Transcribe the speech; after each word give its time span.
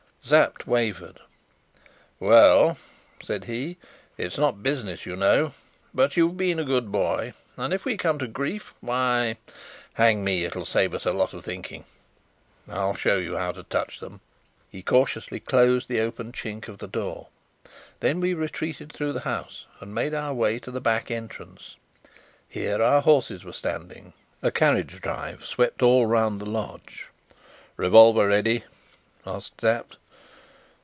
Sapt 0.23 0.67
wavered. 0.67 1.19
"Well," 2.19 2.77
said 3.23 3.45
he, 3.45 3.77
"it's 4.19 4.37
not 4.37 4.61
business, 4.61 5.03
you 5.03 5.15
know; 5.15 5.51
but 5.95 6.15
you've 6.15 6.37
been 6.37 6.59
a 6.59 6.63
good 6.63 6.91
boy 6.91 7.33
and 7.57 7.73
if 7.73 7.85
we 7.85 7.97
come 7.97 8.19
to 8.19 8.27
grief, 8.27 8.71
why, 8.81 9.37
hang 9.95 10.23
me, 10.23 10.45
it'll 10.45 10.63
save 10.63 10.93
us 10.93 11.05
lot 11.07 11.33
of 11.33 11.43
thinking! 11.43 11.85
I'll 12.69 12.93
show 12.93 13.17
you 13.17 13.35
how 13.35 13.51
to 13.51 13.63
touch 13.63 13.99
them." 13.99 14.21
He 14.71 14.83
cautiously 14.83 15.39
closed 15.39 15.87
the 15.89 15.99
open 16.01 16.31
chink 16.31 16.67
of 16.67 16.77
the 16.77 16.87
door. 16.87 17.29
Then 17.99 18.19
we 18.21 18.35
retreated 18.35 18.91
through 18.93 19.13
the 19.13 19.21
house 19.21 19.65
and 19.79 19.93
made 19.93 20.13
our 20.13 20.35
way 20.35 20.59
to 20.59 20.69
the 20.69 20.79
back 20.79 21.09
entrance. 21.09 21.77
Here 22.47 22.79
our 22.81 23.01
horses 23.01 23.43
were 23.43 23.53
standing. 23.53 24.13
A 24.43 24.51
carriage 24.51 25.01
drive 25.01 25.45
swept 25.45 25.81
all 25.81 26.05
round 26.05 26.39
the 26.39 26.45
lodge. 26.45 27.07
"Revolver 27.75 28.27
ready?" 28.27 28.63
asked 29.25 29.59
Sapt. 29.61 29.97